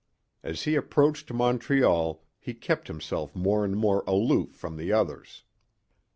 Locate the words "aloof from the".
4.07-4.91